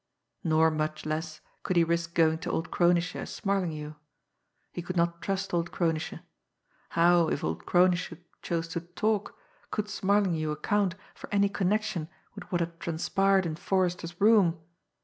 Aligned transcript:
Nor, 0.43 0.71
much 0.71 1.05
less, 1.05 1.41
could 1.61 1.75
he 1.75 1.83
risk 1.83 2.15
going 2.15 2.39
to 2.39 2.49
old 2.49 2.71
Kronische 2.71 3.17
as 3.17 3.29
Smarlinghue. 3.35 3.93
He 4.71 4.81
could 4.81 4.97
not 4.97 5.21
trust 5.21 5.53
old 5.53 5.71
Kronische. 5.71 6.21
How, 6.89 7.27
if 7.27 7.43
old 7.43 7.67
Kronische 7.67 8.17
chose 8.41 8.67
to 8.69 8.79
"talk," 8.81 9.37
could 9.69 9.85
Smarlinghue 9.87 10.49
account 10.49 10.95
for 11.13 11.31
any 11.31 11.49
connection 11.49 12.09
with 12.33 12.51
what 12.51 12.61
had 12.61 12.79
transpired 12.79 13.45
in 13.45 13.55
Forrester's 13.55 14.19
room? 14.19 14.57